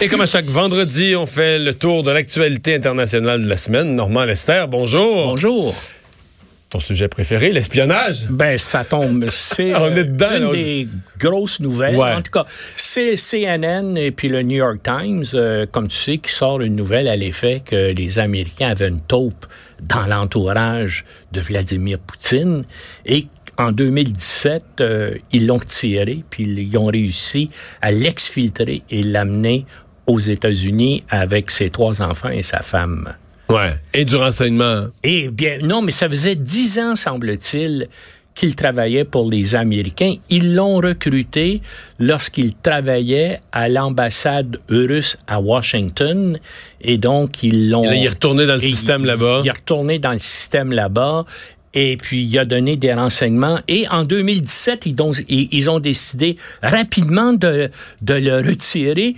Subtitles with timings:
[0.00, 3.96] Et comme à chaque vendredi, on fait le tour de l'actualité internationale de la semaine.
[3.96, 5.26] Normand Lester, bonjour.
[5.26, 5.74] Bonjour.
[6.70, 8.26] Ton sujet préféré, l'espionnage?
[8.30, 9.26] Ben, ça tombe.
[9.28, 10.52] C'est On est dedans, une là.
[10.52, 10.88] des
[11.18, 11.96] grosses nouvelles.
[11.96, 12.12] Ouais.
[12.12, 16.18] En tout cas, c'est CNN et puis le New York Times, euh, comme tu sais,
[16.18, 19.46] qui sort une nouvelle à l'effet que les Américains avaient une taupe
[19.82, 22.62] dans l'entourage de Vladimir Poutine
[23.04, 23.26] et
[23.58, 27.50] en 2017, euh, ils l'ont tiré, puis ils ont réussi
[27.82, 29.66] à l'exfiltrer et l'amener
[30.08, 33.14] aux États-Unis avec ses trois enfants et sa femme.
[33.48, 33.74] Ouais.
[33.94, 34.86] Et du renseignement.
[35.04, 37.88] Eh bien, non, mais ça faisait dix ans, semble-t-il,
[38.34, 40.14] qu'il travaillait pour les Américains.
[40.28, 41.60] Ils l'ont recruté
[41.98, 46.38] lorsqu'il travaillait à l'ambassade russe à Washington.
[46.80, 47.90] Et donc, ils l'ont...
[47.90, 49.40] Et il est retourné dans le Et système là-bas.
[49.44, 51.24] Il est retourné dans le système là-bas.
[51.74, 53.60] Et puis, il a donné des renseignements.
[53.66, 57.70] Et en 2017, ils ont, ils ils ont décidé rapidement de,
[58.02, 59.16] de le retirer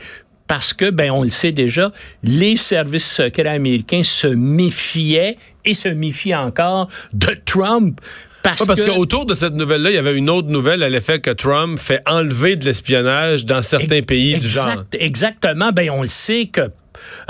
[0.50, 1.92] parce que, ben, on le sait déjà,
[2.24, 8.00] les services secrets américains se méfiaient et se méfient encore de Trump.
[8.42, 10.88] Parce, Ouais, parce que, qu'autour de cette nouvelle-là, il y avait une autre nouvelle à
[10.88, 14.68] l'effet que Trump fait enlever de l'espionnage dans certains pays du genre.
[14.70, 15.70] Exact- Exactement.
[15.72, 16.68] Ben, on le sait que euh,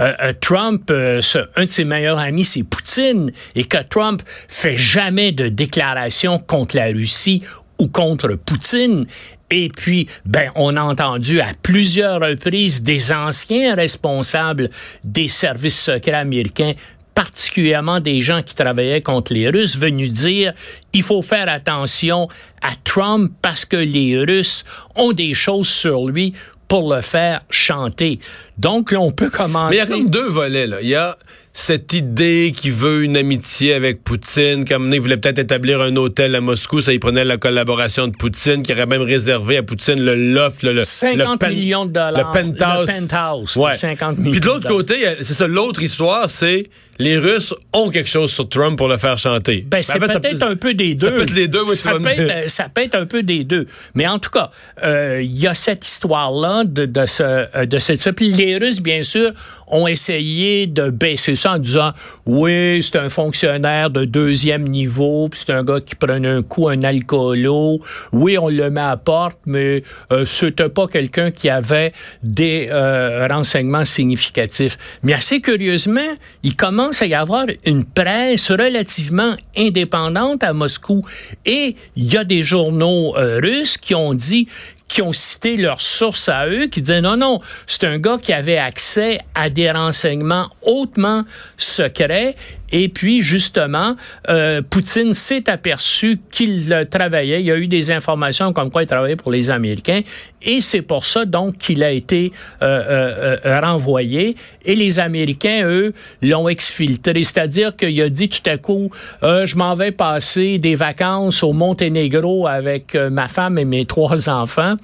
[0.01, 4.77] euh, Trump, euh, ce- un de ses meilleurs amis, c'est Poutine, et que Trump fait
[4.77, 7.43] jamais de déclaration contre la Russie
[7.79, 9.05] ou contre Poutine.
[9.51, 14.71] Et puis, ben, on a entendu à plusieurs reprises des anciens responsables
[15.05, 16.75] des services secrets américains
[17.15, 20.55] particulièrement des gens qui travaillaient contre les Russes, venus dire
[20.93, 22.29] il faut faire attention
[22.63, 26.33] à Trump parce que les Russes ont des choses sur lui
[26.69, 28.21] pour le faire chanter.
[28.57, 29.71] Donc, là, on peut commencer.
[29.71, 30.81] Mais il y a comme deux volets, là.
[30.81, 31.19] Il y a
[31.61, 36.35] cette idée qui veut une amitié avec Poutine, comme il voulait peut-être établir un hôtel
[36.35, 40.01] à Moscou, ça il prenait la collaboration de Poutine, qui aurait même réservé à Poutine
[40.03, 42.13] le loft, le, le 50 le pen- millions de dollars.
[42.35, 42.89] le penthouse.
[42.89, 43.75] Le penthouse, Ouais.
[43.75, 46.69] 50 millions Puis de l'autre côté, y c'est ça, l'autre histoire, c'est
[47.01, 49.67] les Russes ont quelque chose sur Trump pour le faire chanter.
[49.69, 51.07] Ben, c'est en fait, ça peut-être peut- un peu des deux.
[51.07, 53.43] Ça peut être les deux, oui, ça, peut être, ça peut être un peu des
[53.45, 53.67] deux.
[53.95, 54.51] Mais en tout cas,
[54.85, 58.13] euh, il y a cette histoire-là de, de ce, euh, de cette, ça.
[58.13, 59.33] Puis les Russes, bien sûr,
[59.73, 61.93] ont essayé de baisser ça en disant,
[62.27, 66.69] oui, c'est un fonctionnaire de deuxième niveau, puis c'est un gars qui prenait un coup,
[66.69, 67.79] un alcoolo.
[68.13, 73.29] Oui, on le met à porte, mais euh, c'était pas quelqu'un qui avait des euh,
[73.31, 74.77] renseignements significatifs.
[75.05, 76.01] Mais assez curieusement,
[76.43, 81.05] il commence à y avoir une presse relativement indépendante à Moscou.
[81.45, 84.49] Et il y a des journaux euh, russes qui ont dit
[84.91, 88.33] qui ont cité leurs sources à eux, qui disaient non, non, c'est un gars qui
[88.33, 91.25] avait accès à des renseignements hautement
[91.57, 92.35] secrets.
[92.73, 93.97] Et puis, justement,
[94.29, 97.41] euh, Poutine s'est aperçu qu'il travaillait.
[97.41, 100.03] Il y a eu des informations comme quoi il travaillait pour les Américains.
[100.43, 102.33] Et c'est pour ça, donc, qu'il a été
[102.63, 104.37] euh, euh, euh, renvoyé.
[104.65, 105.93] Et les Américains, eux,
[106.23, 107.25] l'ont exfiltré.
[107.25, 108.91] C'est-à-dire qu'il a dit tout à coup,
[109.23, 113.85] euh, je m'en vais passer des vacances au Monténégro avec euh, ma femme et mes
[113.85, 114.77] trois enfants.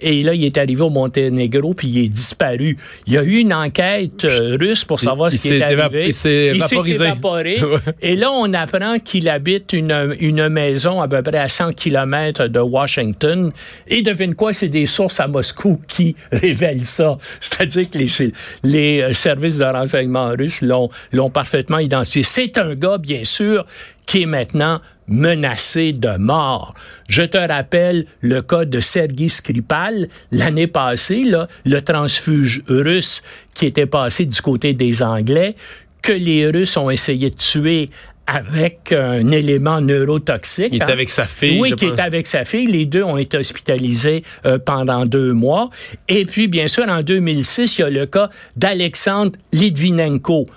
[0.00, 2.76] Et là, il est arrivé au Monténégro, puis il est disparu.
[3.06, 6.06] Il y a eu une enquête euh, russe pour savoir Il ce qui est arrivé.
[6.06, 6.52] il s'est
[6.86, 7.58] évaporé.
[8.00, 12.46] Et là, on apprend qu'il habite une, une maison à peu près à 100 km
[12.46, 13.50] de Washington.
[13.88, 17.18] Et devine quoi, c'est des sources à Moscou qui révèlent ça.
[17.40, 18.32] C'est-à-dire que les,
[18.64, 22.22] les euh, services de renseignement russes l'ont parfaitement identifié.
[22.22, 23.66] C'est un gars, bien sûr,
[24.10, 26.74] qui est maintenant menacé de mort.
[27.08, 33.22] Je te rappelle le cas de Sergei Skripal l'année passée, là, le transfuge russe
[33.54, 35.54] qui était passé du côté des Anglais,
[36.02, 37.86] que les Russes ont essayé de tuer
[38.26, 40.70] avec un élément neurotoxique.
[40.72, 40.88] Il est hein.
[40.88, 41.96] avec sa fille, Oui, qui pense.
[41.96, 42.66] est avec sa fille.
[42.66, 45.70] Les deux ont été hospitalisés euh, pendant deux mois.
[46.08, 50.48] Et puis, bien sûr, en 2006, il y a le cas d'Alexandre Litvinenko,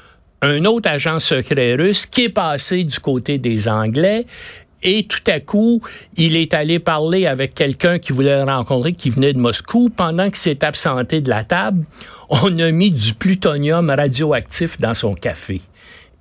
[0.43, 4.25] un autre agent secret russe qui est passé du côté des Anglais.
[4.85, 5.81] Et tout à coup,
[6.17, 9.89] il est allé parler avec quelqu'un qui voulait le rencontrer, qui venait de Moscou.
[9.89, 11.85] Pendant qu'il s'est absenté de la table,
[12.29, 15.61] on a mis du plutonium radioactif dans son café.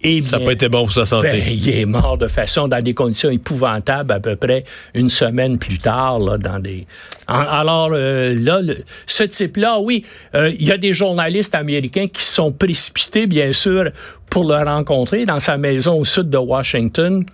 [0.05, 1.29] Et Ça n'a pas été bon pour sa santé.
[1.29, 4.65] ben, il est mort de façon dans des conditions épouvantables à peu près
[4.95, 6.87] une semaine plus tard là, dans des
[7.29, 10.05] En- alors euh, là le- ce type-là oui
[10.35, 13.91] euh, il y a des journalistes américains qui se sont précipités bien sûr
[14.29, 17.25] pour le rencontrer dans sa maison au sud de Washington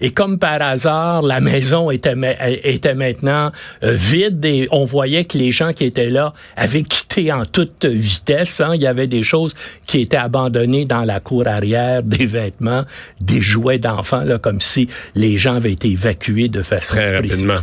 [0.00, 3.52] et comme par hasard, la maison était, ma- était maintenant
[3.82, 7.84] euh, vide et on voyait que les gens qui étaient là avaient quitté en toute
[7.84, 8.60] vitesse.
[8.60, 8.72] hein.
[8.74, 9.54] Il y avait des choses
[9.86, 12.84] qui étaient abandonnées dans la cour arrière, des vêtements,
[13.20, 17.54] des jouets d'enfants, là, comme si les gens avaient été évacués de façon Très rapidement.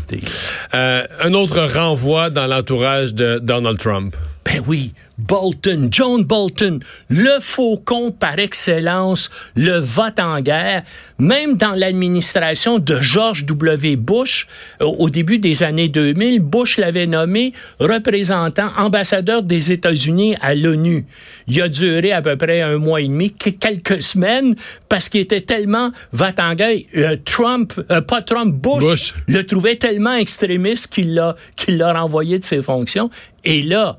[0.74, 4.16] Euh, un autre renvoi dans l'entourage de Donald Trump.
[4.44, 4.94] Ben, oui,
[5.28, 6.80] Bolton, John Bolton,
[7.10, 10.84] le faucon par excellence, le vote en guerre,
[11.20, 13.98] même dans l'administration de George W.
[13.98, 14.48] Bush,
[14.82, 21.06] euh, au début des années 2000, Bush l'avait nommé représentant, ambassadeur des États-Unis à l'ONU.
[21.48, 24.56] Il a duré à peu près un mois et demi, quelques semaines,
[24.90, 29.76] parce qu'il était tellement vote en guerre, euh, Trump, euh, pas Trump, Bush, le trouvait
[29.76, 33.12] tellement extrémiste qu'il l'a, qu'il l'a renvoyé de ses fonctions.
[33.44, 33.98] Et là,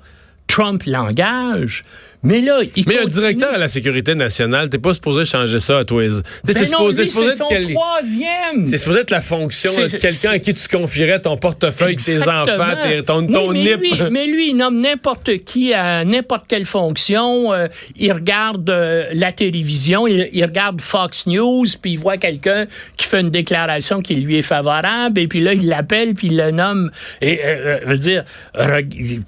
[0.52, 1.82] Trump l'engage.
[2.24, 3.00] Mais là, il Mais continue.
[3.02, 6.04] un directeur à la sécurité nationale, t'es pas supposé changer ça à toi.
[6.04, 6.22] Ben
[6.54, 8.62] c'est supposé, son être quel- troisième.
[8.64, 12.74] c'est supposé être la fonction de quelqu'un à qui tu confierais ton portefeuille, tes enfants,
[12.80, 13.80] tes- ton, Oui, ton mais, nip.
[13.80, 17.52] lui, mais lui, il nomme n'importe qui à n'importe quelle fonction.
[17.52, 17.66] Euh,
[17.96, 22.66] il regarde euh, la télévision, il, il regarde Fox News, puis il voit quelqu'un
[22.96, 26.36] qui fait une déclaration qui lui est favorable, et puis là, il l'appelle, puis il
[26.36, 26.92] le nomme.
[27.20, 28.86] Et, euh, je veux dire, re-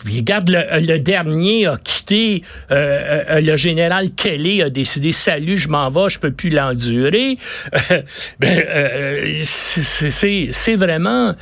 [0.08, 5.58] il regarde le, le dernier a quitté, euh, euh, le général Kelly a décidé, salut,
[5.58, 7.38] je m'en vais, je peux plus l'endurer.
[7.90, 8.02] Euh,
[8.40, 11.34] ben, euh, c'est- vraiment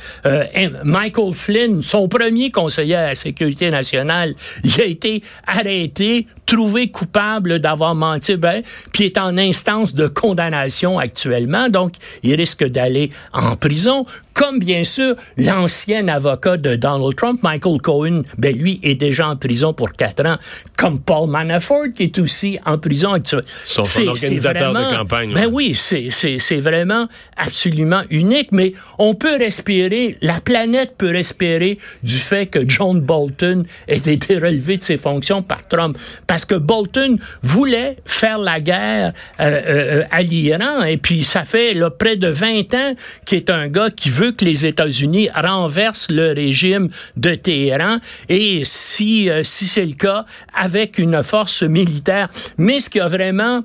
[0.83, 7.59] Michael Flynn, son premier conseiller à la sécurité nationale, il a été arrêté, trouvé coupable
[7.59, 8.61] d'avoir menti, ben,
[8.91, 14.05] puis est en instance de condamnation actuellement, donc il risque d'aller en prison.
[14.33, 19.35] Comme bien sûr l'ancien avocat de Donald Trump, Michael Cohen, ben lui est déjà en
[19.35, 20.37] prison pour quatre ans.
[20.75, 23.45] Comme Paul Manafort qui est aussi en prison actuellement.
[23.65, 27.07] Son- organisateur c'est de vraiment- campagne, Ben oui, c'est, c'est, c'est vraiment
[27.37, 33.63] absolument unique, mais on peut respirer, la planète peut respirer du fait que John Bolton
[33.87, 35.95] ait été relevé de ses fonctions par Trump.
[36.25, 41.73] Parce que Bolton voulait faire la guerre euh, euh, à l'Iran, et puis ça fait
[41.73, 42.93] là, près de 20 ans
[43.25, 47.97] qu'il est un gars qui veut que les États-Unis renversent le régime de Téhéran,
[48.29, 52.29] et si, euh, si c'est le cas, avec une force militaire.
[52.57, 53.63] Mais ce qui a vraiment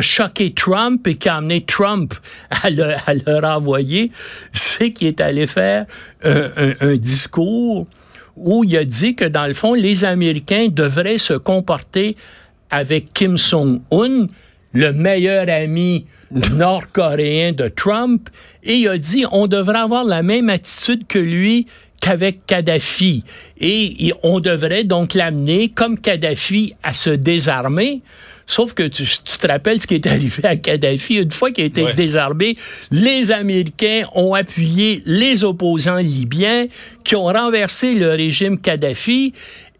[0.00, 2.14] choqué Trump et qui a amené Trump
[2.62, 4.12] à le, à le renvoyer,
[4.52, 5.86] c'est qu'il est allé faire
[6.22, 7.86] un discours
[8.36, 12.16] où il a dit que, dans le fond, les Américains devraient se comporter
[12.70, 14.26] avec Kim Jong-un,
[14.72, 16.06] le meilleur ami
[16.52, 18.28] nord-coréen de Trump,
[18.62, 21.66] et il a dit on devrait avoir la même attitude que lui
[22.00, 23.24] qu'avec Kadhafi.
[23.60, 28.02] Et on devrait donc l'amener, comme Kadhafi, à se désarmer.
[28.50, 31.14] Sauf que tu, tu te rappelles ce qui est arrivé à Kadhafi.
[31.14, 31.94] Une fois qu'il a été Ouais.
[31.94, 32.56] désarmé,
[32.90, 36.66] les Américains ont appuyé les opposants libyens
[37.04, 39.32] qui ont renversé le régime Kadhafi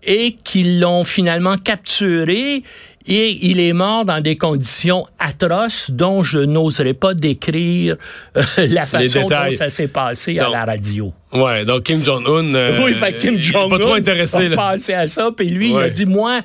[0.05, 2.63] et qui l'ont finalement capturé.
[3.07, 7.97] Et il est mort dans des conditions atroces dont je n'oserais pas décrire
[8.37, 11.11] euh, la façon dont ça s'est passé à la radio.
[11.33, 12.55] Ouais, donc Kim Jong-un.
[12.55, 14.51] euh, Oui, fait que Kim Jong-un Pas trop intéressé,
[14.93, 16.41] à ça, puis lui, il a dit, moi,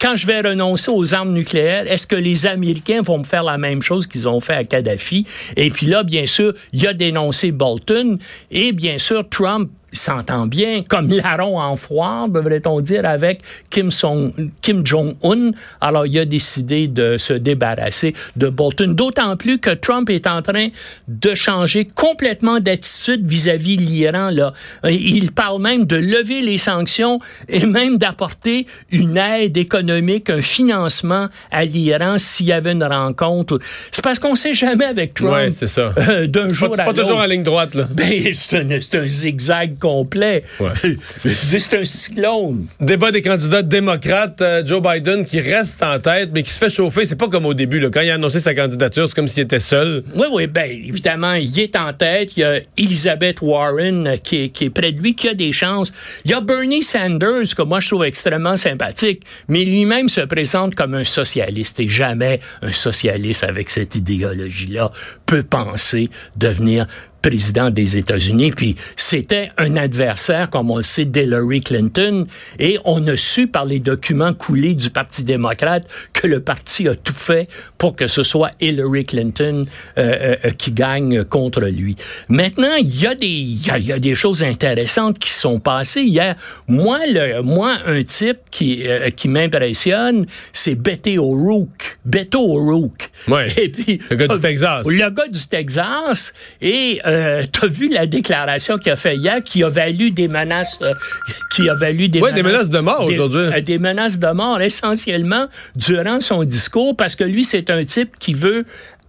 [0.00, 3.58] quand je vais renoncer aux armes nucléaires, est-ce que les Américains vont me faire la
[3.58, 5.26] même chose qu'ils ont fait à Kadhafi?
[5.56, 8.18] Et puis là, bien sûr, il a dénoncé Bolton,
[8.50, 13.40] et bien sûr, Trump s'entend bien, comme larron en foire, devrait-on dire, avec
[13.70, 15.52] Kim, Song- Kim Jong-un.
[15.80, 18.92] Alors, il a décidé de se débarrasser de Bolton.
[18.94, 20.68] D'autant plus que Trump est en train
[21.08, 24.30] de changer complètement d'attitude vis-à-vis de l'Iran.
[24.30, 24.52] Là.
[24.90, 27.18] Il parle même de lever les sanctions
[27.48, 33.58] et même d'apporter une aide économique, un financement à l'Iran s'il y avait une rencontre.
[33.92, 35.32] C'est parce qu'on sait jamais avec Trump.
[35.32, 35.92] Ouais, c'est ça.
[35.98, 37.24] euh, D'un jour Pas, à pas toujours l'autre.
[37.24, 37.86] en ligne droite, là.
[37.90, 40.44] Ben, c'est un, c'est un zigzag complet.
[40.60, 40.70] Ouais.
[41.18, 42.66] C'est un cyclone.
[42.80, 46.68] Débat des candidats démocrates, euh, Joe Biden qui reste en tête, mais qui se fait
[46.68, 47.04] chauffer.
[47.04, 47.88] C'est pas comme au début, là.
[47.90, 50.02] Quand il a annoncé sa candidature, c'est comme s'il était seul.
[50.14, 52.36] Oui, oui, ben évidemment, il est en tête.
[52.36, 55.34] Il y a Elizabeth Warren euh, qui est, qui est près de lui, qui a
[55.34, 55.92] des chances.
[56.24, 60.74] Il y a Bernie Sanders, que moi je trouve extrêmement sympathique, mais lui-même se présente
[60.74, 64.90] comme un socialiste et jamais un socialiste avec cette idéologie-là
[65.26, 66.86] peut penser devenir
[67.28, 68.52] président des États-Unis.
[68.52, 72.26] Puis c'était un adversaire, comme on le sait, d'Hillary Clinton.
[72.58, 76.94] Et on a su par les documents coulés du Parti démocrate que le parti a
[76.94, 79.66] tout fait pour que ce soit Hillary Clinton
[79.98, 81.96] euh, euh, qui gagne contre lui.
[82.30, 85.40] Maintenant, il y a des il y a, y a des choses intéressantes qui se
[85.40, 86.34] sont passées hier.
[86.66, 91.98] Moi, le, moi, un type qui euh, qui m'impressionne, c'est Beto O'Rourke.
[92.04, 93.10] Beto O'Rourke.
[93.28, 93.52] Ouais.
[93.58, 94.86] Et puis Le gars du Texas.
[94.86, 96.32] le gars du Texas.
[96.62, 100.78] Et euh, t'as vu la déclaration qu'il a fait hier, qui a valu des menaces,
[100.82, 100.94] euh,
[101.50, 103.40] qui a valu des Ouais, des menaces de mort aujourd'hui.
[103.40, 105.46] euh, des menaces de mort essentiellement
[105.76, 108.64] durant son discours, parce que lui, c'est un type qui veut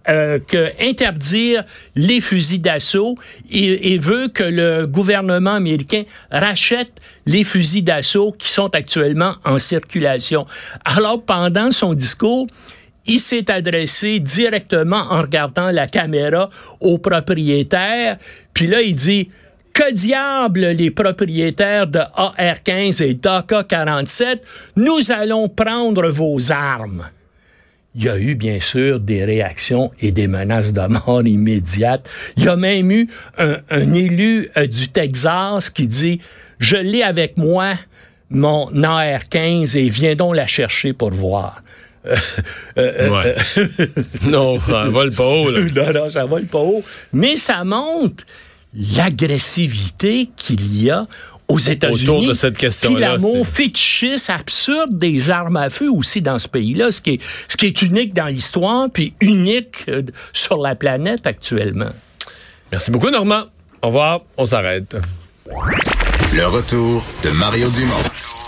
[0.08, 1.62] euh, que interdire
[1.94, 3.16] les fusils d'assaut
[3.50, 6.90] et, veut que le gouvernement américain rachète
[7.26, 10.46] les fusils d'assaut qui sont actuellement en circulation.
[10.86, 12.46] Alors, pendant son discours,
[13.06, 18.18] il s'est adressé directement en regardant la caméra aux propriétaires,
[18.54, 19.30] puis là, il dit
[19.72, 24.40] que diable les propriétaires de AR-15 et d'AK-47,
[24.76, 27.08] nous allons prendre vos armes.
[27.94, 32.08] Il y a eu, bien sûr, des réactions et des menaces de mort immédiates.
[32.36, 36.20] Il y a même eu un, élu euh, du Texas qui dit,
[36.60, 37.74] je l'ai avec moi,
[38.30, 41.62] mon AR-15, et viens donc la chercher pour voir.
[42.06, 42.16] Euh,
[42.78, 43.34] euh,
[44.22, 45.50] non, ça vole pas haut.
[45.50, 46.82] non, non, ça vole pas haut.
[47.12, 48.24] Mais ça montre
[48.74, 51.06] l'agressivité qu'il y a
[51.48, 52.08] aux États-Unis.
[52.08, 53.12] Autour de cette question-là.
[53.12, 57.56] l'amour fétichiste absurde des armes à feu aussi dans ce pays-là, ce qui est, ce
[57.56, 60.02] qui est unique dans l'histoire, puis unique euh,
[60.32, 61.90] sur la planète actuellement.
[62.70, 63.42] Merci beaucoup, Normand.
[63.82, 64.20] Au revoir.
[64.36, 64.96] On s'arrête.
[66.32, 68.39] Le retour de Mario Dumont.